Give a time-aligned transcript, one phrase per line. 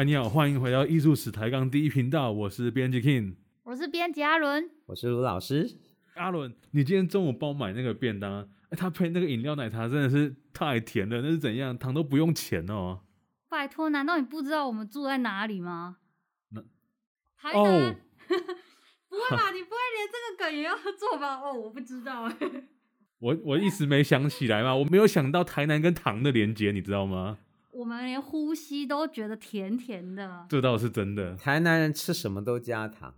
[0.00, 3.34] 嗨，你好，欢迎回到艺术史抬杠第一频道，我是编辑 King，
[3.64, 5.76] 我是编辑阿伦，我是卢老师。
[6.14, 11.76] 阿伦，你今天中午帮我买那个便当，哎，他配那个饮料奶茶真的是太甜了，那是怎样？
[11.76, 13.00] 糖都不用钱哦。
[13.50, 15.98] 拜托，难道你不知道我们住在哪里吗？
[16.48, 16.62] 那
[17.36, 17.60] 台南？
[17.60, 17.94] 哦、
[19.10, 19.50] 不会吧？
[19.52, 21.42] 你不会连这个梗也要做吧？
[21.42, 22.36] 哦，我不知道哎。
[23.20, 27.36] 我我一时没想起来嘛，我没有想到台南跟糖的连接，你知道吗？
[27.72, 31.36] 我们连呼吸都觉得甜甜的，这倒是真的。
[31.36, 33.14] 台南人吃什么都加糖，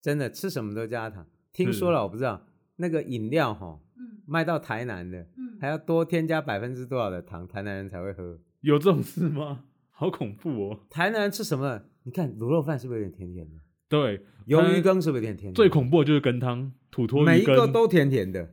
[0.00, 1.26] 真的吃什么都加糖。
[1.52, 2.46] 听说了，我不知道
[2.76, 8.38] 那个饮料哈，嗯，卖到台南的，嗯，还要多添加百分之多少的糖，台南人才会喝。
[8.60, 9.64] 有这种事吗？
[9.90, 10.80] 好恐怖哦！
[10.88, 11.82] 台南人吃什么？
[12.04, 13.60] 你看卤肉饭是不是有点甜甜的？
[13.88, 15.56] 对，鱿鱼羹是不是有点甜甜的？
[15.56, 18.44] 最恐怖的就是羹汤，土托鱼羹，每一个都甜甜的。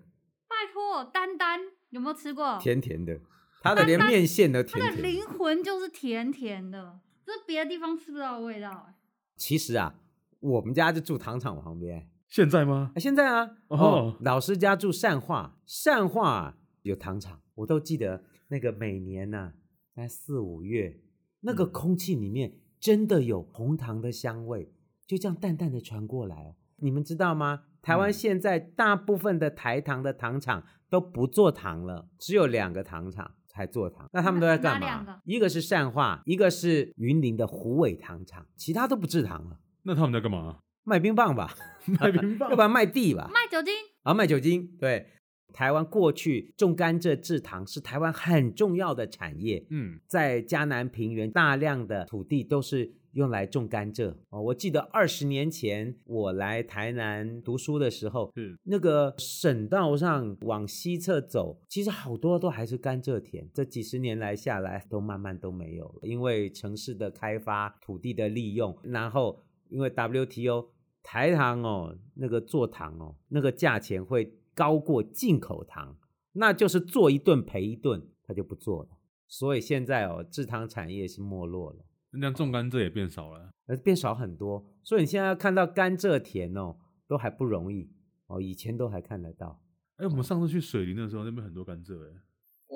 [0.47, 1.59] 拜托，丹丹
[1.91, 2.59] 有没有吃过？
[2.59, 3.19] 甜甜的。
[3.61, 8.93] 它的连面线都甜甜，它的灵魂就是甜甜的，这别的地方吃不到的味道。
[9.35, 9.95] 其实啊，
[10.39, 12.09] 我们家就住糖厂旁边。
[12.27, 12.91] 现在吗？
[12.97, 13.57] 现在啊。
[13.67, 19.53] 哦，哦，老师家住善化，善化有糖厂，我都记得那个每年呐、啊，
[19.95, 21.02] 在四五月，
[21.41, 24.71] 那个空气里面真的有红糖的香味，
[25.07, 26.55] 就这样淡淡的传过来。
[26.77, 27.63] 你们知道吗？
[27.81, 33.35] 台湾现在大部分的台糖的糖厂都不做糖了，只有两个糖厂。
[33.59, 35.19] 还做糖，那他们都在干嘛？
[35.25, 39.59] 一个是善化，一个是云林的虎尾糖厂，其他都不制糖了。
[39.83, 40.59] 那他们在干嘛？
[40.85, 41.53] 卖冰棒吧，
[41.99, 44.65] 卖冰棒，要不然卖地吧，卖酒精啊，卖酒精。
[44.80, 45.07] 对，
[45.53, 49.66] 台湾过去种甘蔗制糖是台湾很重要的产业。
[49.69, 52.94] 嗯，在嘉南平原大量的土地都是。
[53.14, 63.49] 用来种甘蔗哦，我记得二十年前我来台南读书的时候，嗯，那个省道上往西侧走，其实好多都还是甘蔗田。
[63.52, 70.67] 这几十年来下来，都慢慢都没有了，因为城市的开发、土地的利用，然后因为 WTO
[71.02, 75.95] 台糖哦，那个做糖哦，那个价钱会高过进口糖，
[76.33, 78.89] 那就是做一顿赔一顿，他就不做了。
[79.25, 81.77] 所以现在哦，制糖产业是没落了。
[82.11, 86.75] 那种甘蔗也变少了，呃，变少很多，所以你现在要看到甘蔗田哦，
[87.08, 87.89] 都还不容易
[88.27, 88.42] 哦。
[88.42, 89.61] 以前都还看得到。
[89.95, 92.14] 哎，我们上次去水林的时候，那边很多甘蔗，哎，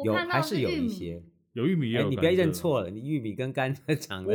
[0.06, 2.10] 有还是有一些，有玉米也有。
[2.10, 4.34] 你不要认错了，你玉米跟甘蔗长 得，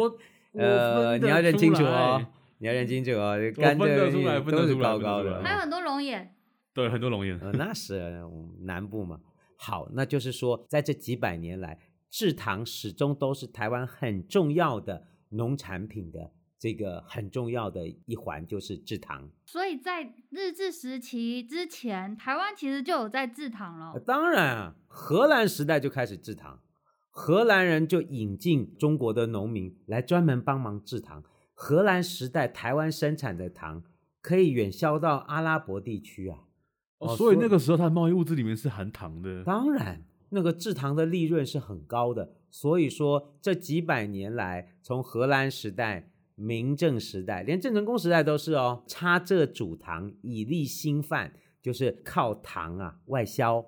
[0.53, 2.27] 呃，你要认清楚哦，
[2.59, 6.35] 你要认清楚哦，甘蔗都是高高的，还有很多龙眼，
[6.79, 8.23] 对，很多龙眼，那是
[8.61, 9.19] 南部嘛。
[9.57, 11.77] 好，那就是说，在这几百年来。
[12.11, 19.29] 制糖始终都是台湾很重要的农产品的这个很重要的一环，就是制糖。
[19.45, 24.01] 所以在日治时期之前，台湾其实就有在制糖了。
[24.01, 26.61] 当然啊，荷兰时代就开始制糖，
[27.11, 31.23] 荷兰人就引进中国的农民来专门帮忙制糖。
[31.53, 33.83] 荷兰时代台湾生产的糖
[34.23, 36.45] 可以远销到阿拉伯地区啊。
[36.99, 39.43] 哦，所以那个时候它的贸易物资里面是含糖的。
[39.45, 40.05] 当然。
[40.31, 51.33] 那个制糖的利润是很高的，所以说这几百年来，从荷兰时代、明郑时代，连郑成功时代都是哦，插蔗煮糖以利兴贩，
[51.63, 53.65] 就是靠糖啊外销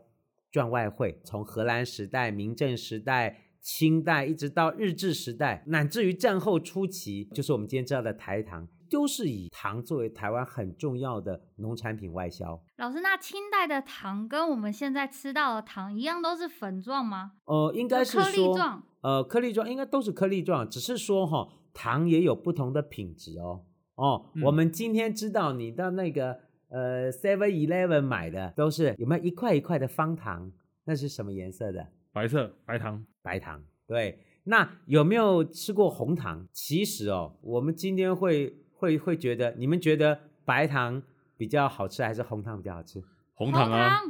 [0.50, 1.18] 赚外汇。
[1.24, 8.68] 从荷兰时代、明郑时代、清代一直到日治时代，乃至于战后初期，就是我们今天知道的台糖。
[8.90, 12.60] 都是以糖作为台湾很重要的农产品外销。
[12.76, 17.32] 老师，那清代的糖跟我们现在吃到的糖一样，都是粉状吗？
[17.44, 18.82] 呃，应该是说颗粒状。
[19.02, 23.64] 呃，颗粒状应该都是颗粒状，只是说哈、哦，糖也有不同的品质哦。
[23.94, 30.50] 哦，嗯、我们今天知道你到那个呃 Seven Eleven 买的都是有没有一块一块的方糖？
[30.84, 31.86] 那是什么颜色的？
[32.12, 33.62] 白色，白糖，白糖。
[33.86, 36.48] 对，那有没有吃过红糖？
[36.52, 38.56] 其实哦，我们今天会。
[38.80, 41.02] 会会觉得你们觉得白糖
[41.36, 43.04] 比较好吃还是红糖比较好吃？
[43.34, 44.00] 红糖啊！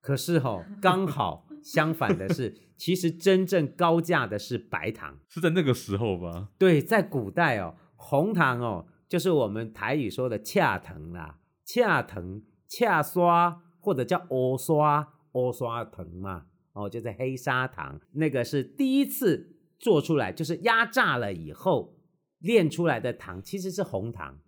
[0.00, 6.48] 可是哦，刚好相反的是，其实真正高价的是白糖，是在那个时候吧？
[6.58, 21.94] 对，在古代哦，红糖哦，就是我们台语说的恰藤啦，恰藤、恰刷或者叫乌刷、乌刷藤嘛，哦，就是黑砂糖，那个是第一次做出来，就是压榨了以后。
[22.40, 24.38] 炼出来的糖其实是红糖，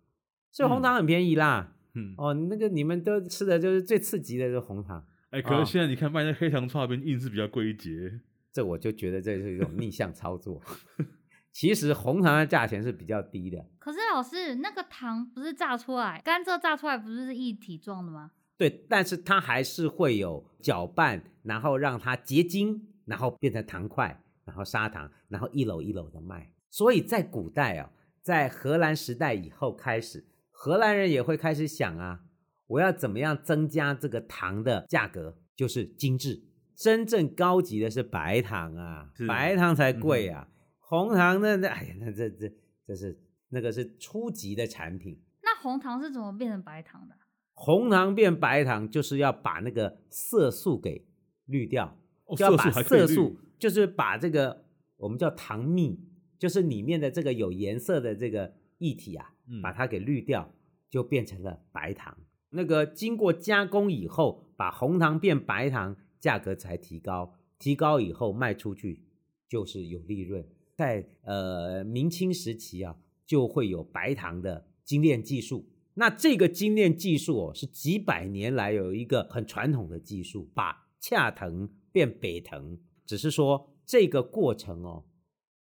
[0.50, 1.76] 所以红糖很便宜啦。
[1.94, 5.06] 嗯，哦，那个你们都吃的就是最刺激的就是红糖。
[5.30, 8.20] 哎、欸，可是现在你看卖那黑糖剉冰硬是比较贵一截，
[8.52, 10.60] 这我就觉得这是一种逆向操作。
[11.52, 13.62] 其实红糖的价钱是比较低的。
[13.78, 18.30] 可是老师，那个糖不是榨出来，甘蔗榨出来不是是一体状的吗？
[18.56, 26.50] 对，但是它还是会有搅拌，然后让它结晶，然后变成糖块，然后砂糖，然后一篓一篓的卖。
[26.72, 27.92] 所以在古代啊，
[28.22, 32.20] 在荷兰时代以后开始，荷兰人也会开始想啊，
[32.66, 36.42] 我要怎么样增加这个糖的价格，就是精致。
[36.74, 42.50] 真正高级的是白糖啊，白糖才贵啊，嗯、红糖那那哎呀，那这这
[42.86, 43.20] 这是
[43.50, 45.22] 那个是初级的产品。
[45.42, 47.14] 那红糖是怎么变成白糖的？
[47.52, 51.06] 红糖变白糖就是要把那个色素给
[51.44, 54.64] 滤掉，哦、就要把色素，就是把这个
[54.96, 56.00] 我们叫糖蜜，
[56.42, 60.52] 就是里面的这个有颜色的这个液体啊，嗯、把它给滤掉，
[60.90, 62.18] 就变成了白糖。
[62.50, 65.96] 那个经过加工以后，把红糖变白糖。
[66.18, 69.04] 价格才提高，提高以后卖出去
[69.48, 70.44] 就是有利润。
[70.76, 72.96] 在呃明清时期啊，
[73.26, 75.68] 就会有白糖的精炼技术。
[75.94, 82.78] 那这个精炼技术哦，是几百年来有一个很传统的技术，把洽藤变北藤。
[83.04, 85.04] 只是说这个过程哦，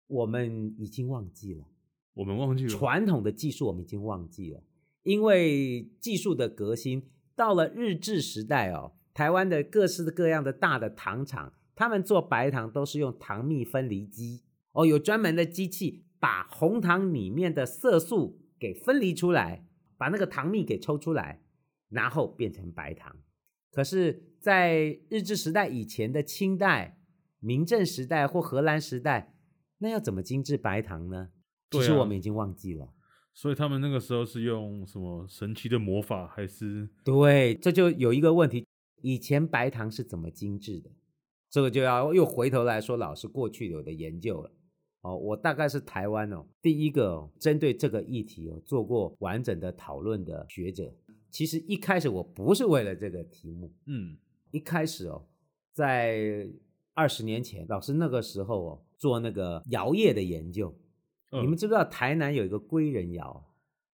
[0.06, 1.64] 我们已经忘记了。
[2.14, 4.62] 我们忘记了传统的技术，我们已经忘记了，
[5.02, 8.92] 因为技术的革新到了日治时代哦。
[9.12, 14.42] 台湾的各式各样的大的糖厂，他们做白糖都是用糖蜜分离机
[14.72, 19.66] 哦，有专门的机器把红糖里面的色素给分离出来，
[19.96, 21.42] 把那个糖蜜给抽出来，
[21.88, 23.16] 然后变成白糖。
[23.72, 26.98] 可是，在日治时代以前的清代、
[27.40, 29.34] 明正时代或荷兰时代，
[29.78, 31.30] 那要怎么精制白糖呢？
[31.70, 32.92] 其实我们已经忘记了。
[33.34, 36.88] 所以他们那个时候是用什么神奇的魔法，还是？
[37.04, 38.66] 对，这就有一个问题。
[39.02, 40.90] 以前白糖是怎么精制的？
[41.50, 44.50] 这个就要又回头来说老师过去有的研究了。
[45.02, 50.94] 哦，我大概是台湾哦第一个哦针对这个议题哦做过完整的讨论的学者。
[51.30, 54.16] 其实一开始我不是为了这个题目，嗯，
[54.50, 55.26] 一开始哦
[55.72, 56.48] 在
[56.94, 60.76] 二十年前，老师那个时候哦做那个窑业的研究。
[61.32, 63.44] 嗯，你们知不知道台南有一个归仁窑？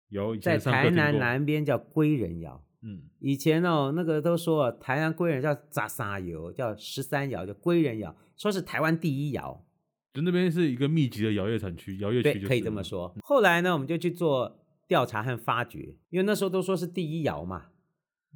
[0.09, 2.63] 有，在台南南边叫归仁窑。
[2.81, 9.65] 嗯，以前哦，那个都说台南归仁叫杂沙窑，叫十三窑，叫归仁窑，说是台湾第一窑。
[10.13, 13.13] 就那边是一个密集的窑业产区，窑业区、就、可以这么说。
[13.21, 17.67] 后来呢，我们就去做调查和发掘，因为那时候都说是第一窑嘛。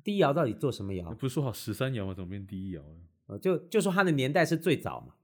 [0.04, 1.12] 第一窑到底做什么窑？
[1.14, 2.14] 不是说好十三窑吗？
[2.14, 2.84] 怎么变第一窑
[3.28, 3.40] 了？
[3.40, 5.16] 就就说它的年代是最早嘛。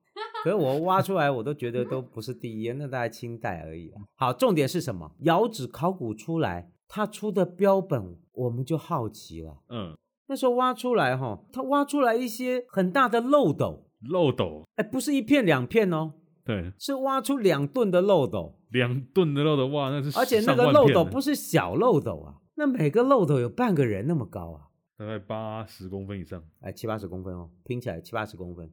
[0.44, 3.92] 可是我挖出来，我都觉得都不是第一，那大概清代而已。
[4.16, 5.12] 好，重点是什么？
[5.20, 6.72] 窑址考古出来。
[6.92, 9.60] 它出的标本，我们就好奇了。
[9.70, 9.96] 嗯，
[10.26, 13.86] 那时候挖出来哈，它挖出来一些很大的漏斗。
[14.10, 14.68] 漏斗？
[14.74, 16.14] 哎，不是一片两片哦。
[16.44, 18.58] 对，是挖出两吨的漏斗。
[18.72, 20.18] 两吨的漏斗，哇，那是。
[20.18, 26.44] 而且那个漏斗不是小漏斗啊，那每个漏斗有半个人那么高啊，大概八十公分以上。
[26.62, 28.68] 哎，七八十公分哦，拼起来七八十公分。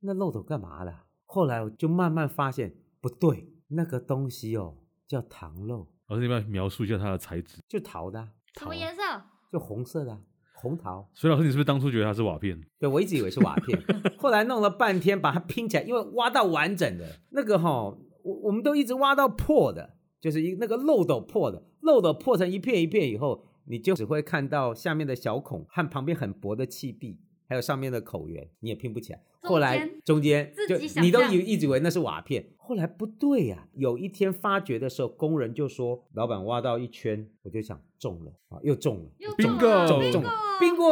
[0.00, 0.94] 那漏斗干嘛的？
[1.34, 4.76] 后来我就慢慢发现不对，那个东西哦
[5.08, 5.88] 叫糖漏。
[6.08, 7.56] 老师，你要描述一下它的材质？
[7.66, 9.00] 就陶的，什么颜色？
[9.50, 10.20] 就红色的
[10.52, 11.08] 红陶。
[11.14, 12.60] 所以老师，你是不是当初觉得它是瓦片？
[12.78, 13.82] 对，我一直以为是瓦片，
[14.20, 27.20] 后来弄了半天把它拼起来，因为挖到完整的那个哈，我我们都一直挖到破的，就是一那个漏斗破的，漏斗破成一片一片以后，你就只会看到下面的小孔和旁边很薄的气壁。
[27.48, 29.20] 还有上面的口缘，你也拼不起来。
[29.42, 33.68] 后来中间就你都以一直以为那是瓦片，后来不对呀、啊。
[33.74, 40.30] 有一天发掘的时候，工人就说：“老板挖到一圈，我就想中了啊，又中了，又中了，中中了，
[40.60, 40.86] 宾果。”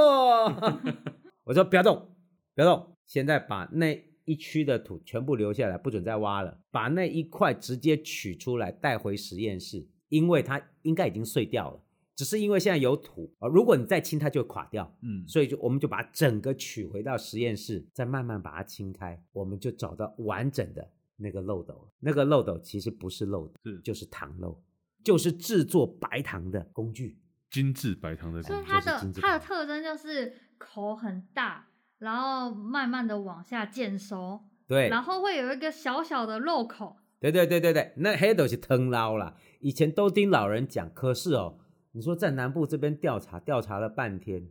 [1.45, 2.09] 我说：“不要动，
[2.55, 6.59] 不要动，现在把那一区的土全部留下来，不准再挖了。
[6.71, 11.81] 把那一块直接取出来带回实验室，因为它应该已经碎掉了。”
[12.21, 14.95] 只是因为现在有土啊，如果你再清，它就会垮掉。
[15.01, 20.87] 嗯，所以就我们就把整个取回到实验室，再慢慢把它清开，我们就找到完整的
[21.17, 21.91] 那个漏斗。
[21.99, 24.61] 那个漏斗其实不是漏斗，是就是糖漏，
[25.03, 27.19] 就是制作白糖的工具，
[27.51, 28.53] 精致白糖的工具。
[28.53, 36.99] 所以它的它的特征就是口很大，然后慢慢的往下渐收，对，然后会有一个小小的漏口。
[37.19, 39.39] 对对对对对，那黑豆是藤捞了。
[39.61, 41.57] 以前都听老人讲，可是哦。
[41.93, 44.49] 你说在南部这边调查，调查了半天，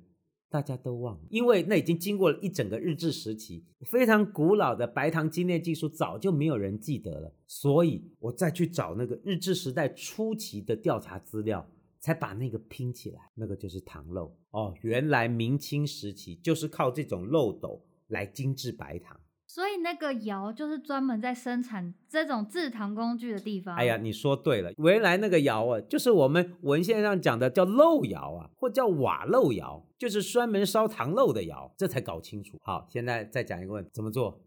[0.50, 11.66] 大家都忘了，因为那已经经过了一整个日治时期，非常古老的白糖精炼技术早就没有人记得了，所以我再去找那个日治时代初期的调查资料，
[12.00, 19.18] 才把那个拼起来，那个就是糖漏哦，原来明清时期就是靠这种漏斗来精制白糖。
[19.50, 23.76] 所以那个窑就是专门在生产这种制糖工具的地方。
[23.76, 31.74] 哎呀，你说对了，原来那个窑啊，就是我们文献上讲的叫漏窑啊，或叫瓦漏窑，就是专门烧糖漏的窑。
[31.76, 32.60] 这才搞清楚。
[32.62, 34.40] 好，现在再讲一个问题，怎么做？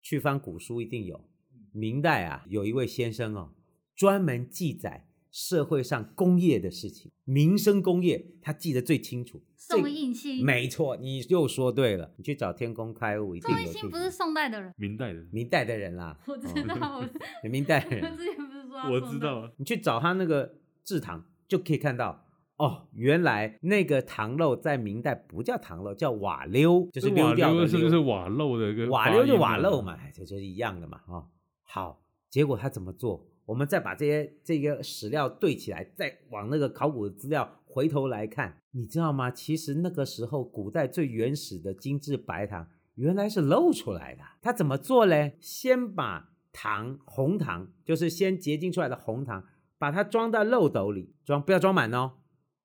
[0.00, 1.28] 去翻古书一定有，
[1.72, 3.50] 明代啊，有一位先生哦，
[3.96, 9.42] 专门记载社会上工业的事情，民生工业，他记得最清楚。
[9.56, 12.12] 宋应星，没错，你又说对了。
[12.16, 13.56] 你去找天工开物，一定有。
[13.56, 16.16] 宋应星不是宋代的人，明代的， 明代的人啦。
[16.28, 17.00] 我知道，
[17.42, 18.16] 我明代人。
[18.16, 19.50] 之前不是说我知道。
[19.56, 22.24] 你去找他那个制糖，就可以看到
[22.56, 27.66] 哦，原来那个糖漏在明代不叫糖漏，叫瓦溜，就是溜掉的溜。
[27.66, 28.88] 是不是瓦漏的一个？
[28.88, 31.26] 瓦溜就瓦漏嘛，这就是一样的嘛，哦。
[31.64, 33.26] 好，结果他怎么做？
[33.46, 39.30] 我们再把这些这个史料对起来，再往那个考古的资料回头来看，你知道吗？
[39.30, 44.22] 其实那个时候古代最原始的精致白糖原来是漏出来的。
[44.40, 45.36] 他怎么做嘞？
[45.40, 49.44] 先把糖红糖，就是先结晶出来的红糖，
[49.76, 52.12] 把它装到漏斗里，装不要装满哦。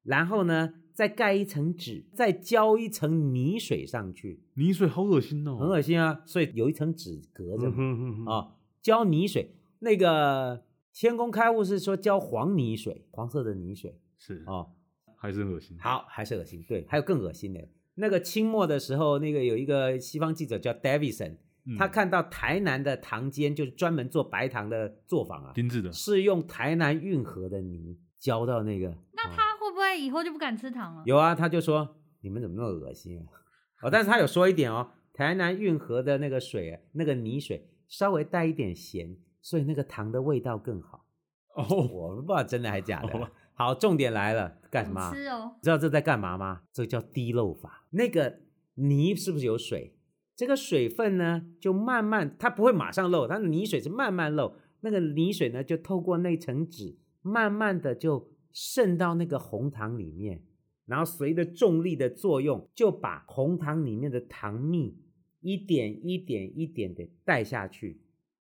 [0.04, 4.44] 然后呢，再盖一层纸，再浇一层泥水上去。
[4.54, 6.22] 泥水好恶心哦，很恶心啊！
[6.26, 10.64] 所以有一层纸隔着嘛，啊，浇泥水那个。
[10.94, 14.72] 天工开物是说浇黄泥水，黄色的泥水是哦，
[15.16, 15.78] 还是恶心。
[15.80, 16.62] 好，还是恶心。
[16.68, 17.68] 对，还有更恶心的。
[17.96, 28.88] 那个清末的时候，那个有一个西方记者叫 Davidson，嗯，他看到台南的糖监，就是专门做白糖的作坊啊，精致的，是用台南运河的泥浇到那个。
[29.14, 31.04] 那他会不会以后就不敢吃糖了？
[31.06, 33.24] 有啊，他就说你们怎么那么恶心啊？
[33.84, 39.16] 哦，但是他有说一点哦，台南运河的那个水，那个泥水稍微带一点咸。
[39.42, 41.06] 所以那个糖的味道更好
[41.56, 43.10] 哦，oh, 我不知道真的还是假的。
[43.14, 43.28] Oh.
[43.54, 45.14] 好，重点来了，干什么？
[45.14, 45.56] 吃哦。
[45.62, 46.62] 知道这在干嘛吗？
[46.72, 47.86] 这叫滴漏法。
[47.90, 48.40] 那个
[48.76, 49.96] 泥是不是有水？
[50.36, 54.56] 这个水分呢，就慢慢，它不会马上漏，它的泥水是慢慢漏。
[54.80, 60.42] 那个泥水呢，就透过那层纸，慢慢的就渗到那个红糖里面，
[60.86, 64.98] 然后随着重力的作用，就把红糖里面的糖蜜
[65.42, 68.00] 一点一点一点的带下去。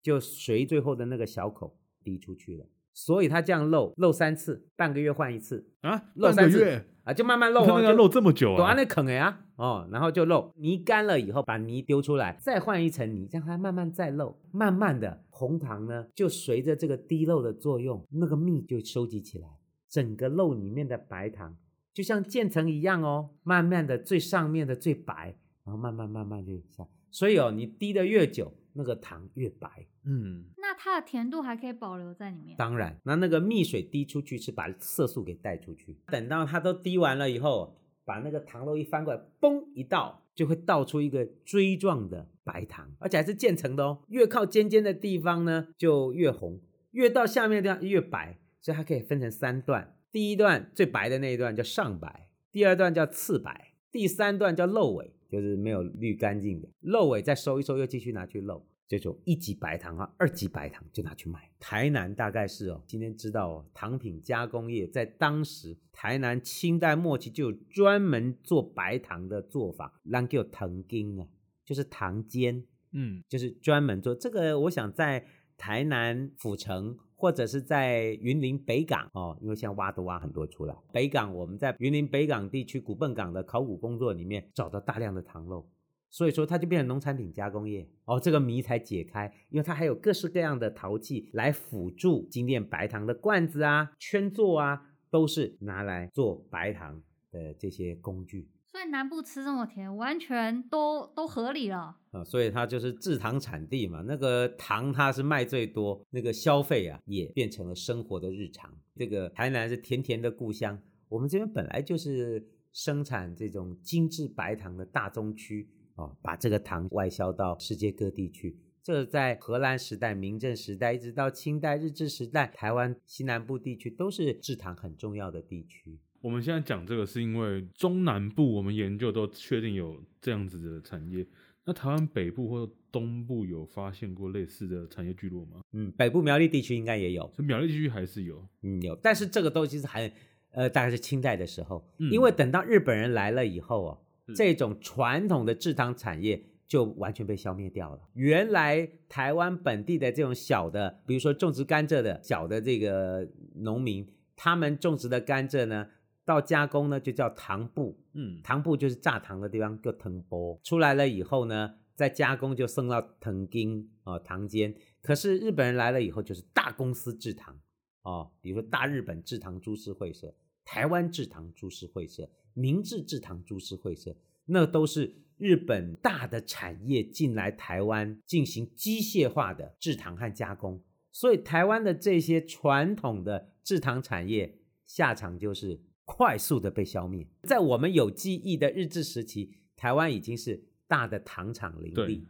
[0.02, 19.48] 就随最后的那个小口滴出去了，所以它这样漏漏三次，半个月换一次啊，漏三次啊，就慢慢漏啊，要漏这么久啊，躲那坑呀，哦，然后就漏泥干了以后，把泥丢出来，再换一层泥，让它慢慢再漏，慢慢的红糖呢，就随着这个滴漏的作用，那个蜜就收集起来，
[19.88, 21.56] 整个漏里面的白糖
[21.92, 28.54] 就像渐层一样哦，慢慢的最上面的最白，然后慢慢慢慢就下，所以哦，你滴的越久。
[28.74, 32.56] 那个糖越白，嗯，那它的甜度还可以保留在里面。
[32.56, 35.98] 当然，那那个蜜水滴出去是把色素给带出去。
[36.06, 44.02] 等到它都滴完了以后，把那个糖漏一翻过来，嘣一倒，就会倒出一个锥状的白糖，而且还是渐层的哦。
[44.08, 46.60] 越靠尖尖的地方呢，就越红；
[46.92, 48.38] 越到下面的地方越白。
[48.62, 55.14] 所以它可以分成三段：第一段最白的那一段叫上白，第二段叫次白，第三段叫漏尾。
[55.30, 61.50] 就是没有滤干净的漏尾，再收一收，又继续拿去漏，这种一级白糖啊，二级白糖就拿去卖。
[61.60, 71.26] 台南大概是哦，今天知道哦，糖品加工业在当时台南清代末期就有专门做白糖的做法，那叫糖精啊，
[71.64, 74.58] 就是糖煎，嗯，就是专门做这个。
[74.60, 75.24] 我想在
[75.56, 76.98] 台南府城。
[77.20, 80.74] 或者是在云林北港哦，因为现在挖都挖很多出来。
[80.90, 85.66] 北港我们在云林北港地区古笨港的考古工作里面找到大量的糖漏，
[86.08, 98.48] 所以说它就变成农产品加工业哦，这个谜才解开，因为它还有各式各样的陶器来辅助精炼白糖的罐子啊、圈座啊，都是拿来做白糖的这些工具。
[98.72, 102.22] 所以南部吃这么甜，完全都都合理了啊！
[102.24, 108.72] 所以它就是制糖产地嘛，那个糖它是卖最多，那个消费啊也变成了生活的日常。
[108.94, 118.56] 这个台南是甜甜的故乡，我们这边本来就是生产这种精致白糖的大宗区啊，把这个糖外销到世界各地去。
[118.82, 125.98] 这在荷兰时代、明郑时代，一直到清代、日治时代，台湾西南部地区都是制糖很重要的地区。
[126.20, 131.26] 我们现在讲这个是因为中南部我们研究都确定有这样子的产业，
[131.64, 135.62] 那台湾北部或者东部有发现过类似的产业聚落吗？
[135.72, 140.12] 嗯，北部苗栗地区应该也有，苗栗地区还是有，嗯有，但是这个东西是还
[140.52, 148.00] 呃大概是清代的时候，嗯，因为等到日本人来了以后哦，嗯，这种传统的制糖产业就完全被消灭掉了。
[148.12, 155.86] 原来台湾本地的这种小的，比如说种植甘蔗的小的这个农民，他们种植的甘蔗呢，
[156.30, 160.60] 到加工呢，就叫糖布，嗯，糖布就是榨糖的地方，叫藤波。
[160.62, 164.72] 出来了以后呢，再加工就送到藤金啊，糖间。
[165.02, 167.58] 可是日本人来了以后，就是大公司制糖
[168.02, 170.32] 哦，比如说大日本制糖株式会社、
[170.64, 187.24] 台湾制糖株式会社、明治制糖株式会社，那都是日本大的产业进来台湾进行机械化的制糖和加工，所以台湾的这些传统的制糖产业下场就是快速的被消灭。
[187.42, 192.26] 在我们有记忆的日治时期，台湾已经是大的糖厂林立，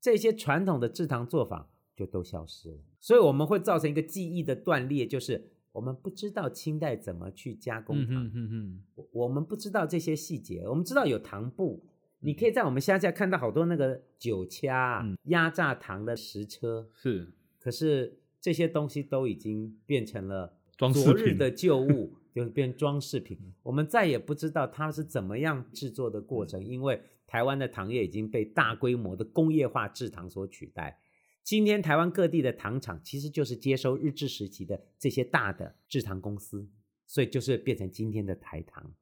[0.00, 5.50] 这些传统的制糖作坊就都消失了，所以我们会造成一个记忆的断裂，就是。
[5.70, 10.66] 我们不知道清代怎么去加工糖，嗯嗯嗯，我们不知道这些细节。
[10.66, 11.84] 我们知道有糖布，
[12.18, 17.32] 你可以在我们乡下看到好多那个酒掐、嗯、压榨糖的石车，是。
[17.60, 23.36] 可是这些东西都已经变成了昨日的旧物， 就是变装饰品。
[23.64, 31.00] 我们再也不知道它是怎么样制作的过程，因为台湾的糖业已经被大规模的工业化制糖所取代。
[31.42, 36.68] 今天台湾各地的糖厂其实就是接收日治时期的这些大的制糖公司，
[37.08, 38.94] 所以就是变成今天的台糖。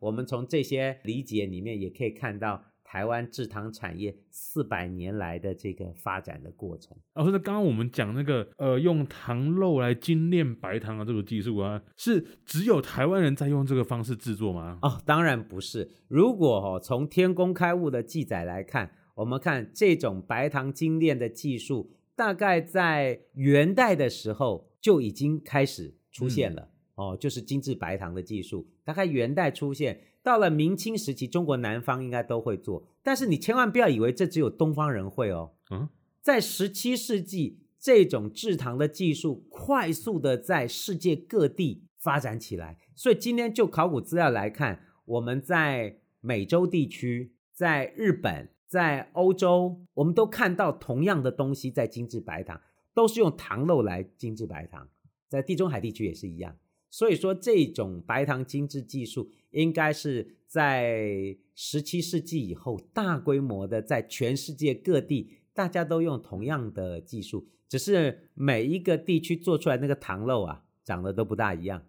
[0.00, 6.96] 我们从这些理解里面也可以看到台湾制糖产业四百年来的这个发展的过程。
[7.14, 14.80] 老师，那刚刚我们讲那个呃用糖肉来精炼白糖的这个技术啊，是只有台湾人在用这个方式制作吗？
[14.82, 15.88] 哦，当然不是。
[16.08, 18.90] 如果哦从天工开物的记载来看。
[19.16, 26.68] 我们看这种白糖精炼的技术，大概在元代的时候就已经开始出现了、嗯、
[27.00, 35.52] 哦，就是精制白糖的技术，大概元代出现，到了明清时期，中国南方应该都会做，但是你千万不要以为这只有东方人会哦。
[35.70, 35.88] 嗯，
[36.20, 48.50] 在十七世纪，这种制糖的技术快速的在世界各地发展起来，所以今天就考古资料来看，我们在美洲地区，在日本。
[48.70, 52.60] 在欧洲，我们都看到同样的东西在精制白糖，
[52.94, 54.88] 都是用糖漏来精制白糖。
[55.28, 56.56] 在地中海地区也是一样，
[56.90, 71.86] 所以说这种白糖精制技术应该是在十七世纪以后大规模的在全世界各地，大家都用同样的技术，只是每一个地区做出来那个糖漏啊，长得都不大一样，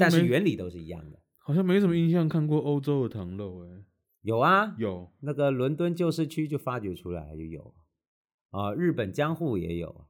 [0.00, 1.18] 但是原理都是一样的。
[1.36, 3.84] 好像没什么印象看过欧洲的糖漏哎。
[4.22, 7.74] 有啊，有那个伦敦旧市区就发掘出来就有，
[8.50, 10.06] 啊，日本江户也有，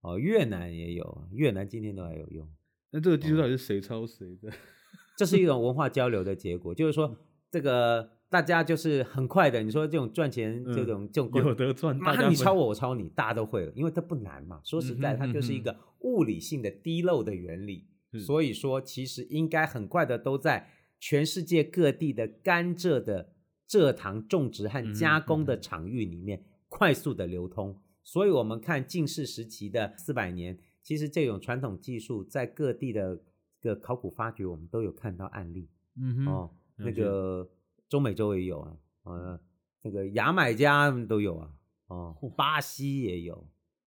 [0.00, 2.46] 哦，越南也有，越南今天都还有用。
[2.90, 4.50] 那这个技术到底是谁抄谁的？
[5.16, 7.16] 这是一种文化交流的结果，就是说
[7.50, 14.60] 这个大家就是很快的，你说这种赚钱这种、嗯、这种有得赚，那你抄我，我抄你，大家都会了，因为它不难嘛。
[14.64, 20.68] 说实在，它就是一个物理性的滴漏的原理，嗯、所以说其实应该很快的都在
[21.00, 23.32] 全世界各地的甘蔗的。
[23.68, 33.20] 蔗糖种植和加工的场域里面快速的流通，所以我们看近世时期的四百年，其实这种传统技术在各地的
[33.60, 35.68] 个考古发掘，我们都有看到案例。
[35.96, 37.50] 嗯哼，哦，那个
[37.88, 39.40] 中美洲也有啊，呃，
[39.82, 41.52] 那个牙买加都有啊，
[41.88, 43.48] 哦，巴西也有，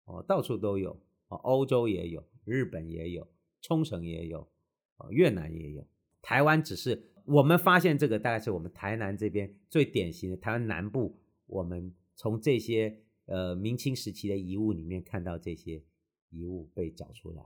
[0.06, 0.92] 哦，到处都有，
[1.28, 3.28] 哦，欧洲也有，日本也有，
[3.60, 4.48] 冲绳也有，
[4.96, 5.86] 哦，越南也有，
[6.22, 7.12] 台湾只是。
[7.26, 15.84] 我们发现这个大概是我们台南这边最典型的台湾南部，我们从这些呃明清时期的遗物里面看到这些
[16.30, 17.42] 遗物被找出来，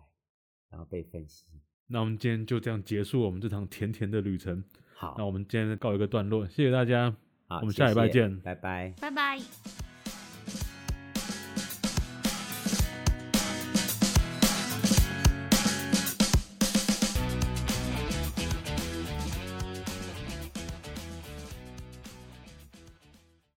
[0.69, 1.45] 然后被分析。
[1.87, 4.63] 那我们今天就这样结束我们这趟甜甜的旅程。
[4.95, 7.15] 好，那我们今天告一个段落，谢谢大家。
[7.47, 9.90] 好，我们下礼拜见，谢谢，拜拜，拜拜。